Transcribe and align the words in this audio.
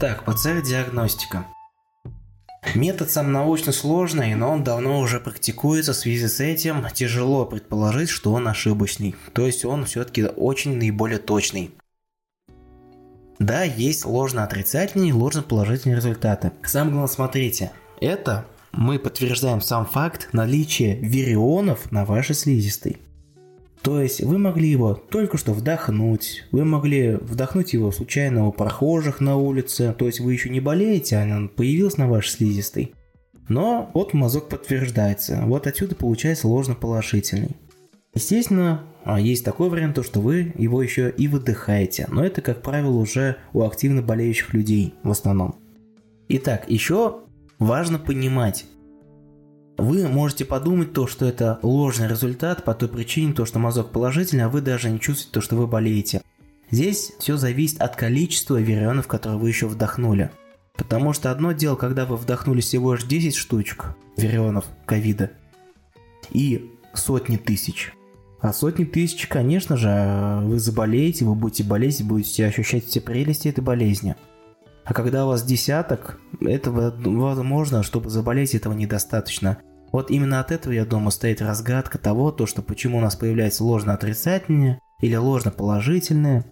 Так, 0.00 0.24
ПЦР-диагностика. 0.24 1.44
Метод 2.76 3.10
сам 3.10 3.32
научно 3.32 3.72
сложный, 3.72 4.36
но 4.36 4.52
он 4.52 4.62
давно 4.62 5.00
уже 5.00 5.18
практикуется. 5.18 5.92
В 5.92 5.96
связи 5.96 6.28
с 6.28 6.38
этим 6.38 6.86
тяжело 6.94 7.44
предположить, 7.44 8.08
что 8.08 8.32
он 8.32 8.46
ошибочный. 8.46 9.16
То 9.32 9.44
есть 9.44 9.64
он 9.64 9.86
все-таки 9.86 10.24
очень 10.24 10.76
наиболее 10.76 11.18
точный. 11.18 11.72
Да, 13.40 13.64
есть 13.64 14.04
ложно-отрицательные 14.04 15.10
и 15.10 15.12
ложно-положительные 15.12 15.96
результаты. 15.96 16.52
Самое 16.62 16.92
главное, 16.92 17.12
смотрите, 17.12 17.72
это 18.00 18.46
мы 18.70 19.00
подтверждаем 19.00 19.60
сам 19.60 19.84
факт 19.84 20.28
наличия 20.32 20.94
вирионов 20.94 21.90
на 21.90 22.04
вашей 22.04 22.36
слизистой. 22.36 22.98
То 23.82 24.00
есть 24.00 24.22
вы 24.22 24.38
могли 24.38 24.68
его 24.68 24.94
только 24.94 25.38
что 25.38 25.52
вдохнуть, 25.52 26.44
вы 26.50 26.64
могли 26.64 27.12
вдохнуть 27.16 27.72
его 27.72 27.92
случайно 27.92 28.46
у 28.46 28.52
прохожих 28.52 29.20
на 29.20 29.36
улице, 29.36 29.94
то 29.96 30.06
есть 30.06 30.20
вы 30.20 30.32
еще 30.32 30.50
не 30.50 30.60
болеете, 30.60 31.16
а 31.16 31.36
он 31.36 31.48
появился 31.48 32.00
на 32.00 32.08
вашей 32.08 32.30
слизистой. 32.30 32.94
Но 33.48 33.90
вот 33.94 34.14
мазок 34.14 34.48
подтверждается, 34.48 35.42
вот 35.46 35.66
отсюда 35.66 35.94
получается 35.94 36.48
ложно-положительный. 36.48 37.56
Естественно, 38.14 38.84
а 39.04 39.20
есть 39.20 39.44
такой 39.44 39.70
вариант, 39.70 39.94
то, 39.94 40.02
что 40.02 40.20
вы 40.20 40.52
его 40.56 40.82
еще 40.82 41.08
и 41.16 41.28
выдыхаете, 41.28 42.08
но 42.10 42.24
это, 42.24 42.42
как 42.42 42.62
правило, 42.62 42.96
уже 42.96 43.36
у 43.52 43.62
активно 43.62 44.02
болеющих 44.02 44.52
людей 44.52 44.94
в 45.02 45.10
основном. 45.10 45.56
Итак, 46.28 46.64
еще 46.68 47.20
важно 47.58 47.98
понимать, 47.98 48.66
вы 49.78 50.08
можете 50.08 50.44
подумать 50.44 50.92
то, 50.92 51.06
что 51.06 51.24
это 51.24 51.58
ложный 51.62 52.08
результат 52.08 52.64
по 52.64 52.74
той 52.74 52.88
причине, 52.88 53.32
то, 53.32 53.46
что 53.46 53.60
мазок 53.60 53.90
положительный, 53.90 54.44
а 54.44 54.48
вы 54.48 54.60
даже 54.60 54.90
не 54.90 55.00
чувствуете 55.00 55.32
то, 55.32 55.40
что 55.40 55.56
вы 55.56 55.66
болеете. 55.66 56.20
Здесь 56.70 57.12
все 57.18 57.36
зависит 57.36 57.80
от 57.80 57.96
количества 57.96 58.60
вирионов, 58.60 59.06
которые 59.06 59.38
вы 59.38 59.48
еще 59.48 59.68
вдохнули. 59.68 60.30
Потому 60.76 61.12
что 61.12 61.30
одно 61.30 61.52
дело, 61.52 61.76
когда 61.76 62.04
вы 62.04 62.16
вдохнули 62.16 62.60
всего 62.60 62.94
лишь 62.94 63.04
10 63.04 63.34
штучек 63.34 63.96
вирионов 64.16 64.66
ковида 64.84 65.30
и 66.30 66.70
сотни 66.92 67.36
тысяч. 67.36 67.92
А 68.40 68.52
сотни 68.52 68.84
тысяч, 68.84 69.26
конечно 69.26 69.76
же, 69.76 70.40
вы 70.42 70.60
заболеете, 70.60 71.24
вы 71.24 71.34
будете 71.34 71.64
болеть, 71.64 72.04
будете 72.04 72.46
ощущать 72.46 72.84
все 72.84 73.00
прелести 73.00 73.48
этой 73.48 73.60
болезни. 73.62 74.16
А 74.88 74.94
когда 74.94 75.26
у 75.26 75.28
вас 75.28 75.42
десяток, 75.42 76.18
этого 76.40 76.94
возможно, 76.96 77.82
чтобы 77.82 78.08
заболеть, 78.08 78.54
этого 78.54 78.72
недостаточно. 78.72 79.58
Вот 79.92 80.10
именно 80.10 80.40
от 80.40 80.50
этого, 80.50 80.72
я 80.72 80.86
думаю, 80.86 81.10
стоит 81.10 81.42
разгадка 81.42 81.98
того, 81.98 82.32
то, 82.32 82.46
что 82.46 82.62
почему 82.62 82.96
у 82.96 83.00
нас 83.02 83.14
появляется 83.14 83.64
ложно-отрицательное 83.64 84.80
или 85.02 85.14
ложно-положительное. 85.14 86.46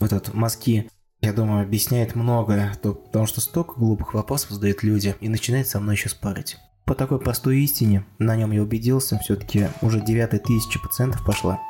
Вот 0.00 0.12
этот 0.12 0.34
мазки, 0.34 0.90
я 1.20 1.32
думаю, 1.32 1.62
объясняет 1.62 2.16
многое, 2.16 2.74
потому 2.82 3.26
что 3.26 3.40
столько 3.40 3.74
глупых 3.74 4.14
вопросов 4.14 4.50
задают 4.50 4.82
люди 4.82 5.14
и 5.20 5.28
начинает 5.28 5.68
со 5.68 5.78
мной 5.78 5.94
еще 5.94 6.08
спорить. 6.08 6.58
По 6.84 6.96
такой 6.96 7.20
простой 7.20 7.60
истине, 7.60 8.04
на 8.18 8.34
нем 8.34 8.50
я 8.50 8.62
убедился, 8.62 9.20
все-таки 9.20 9.68
уже 9.82 10.00
девятая 10.00 10.40
тысяча 10.40 10.80
пациентов 10.80 11.24
пошла. 11.24 11.60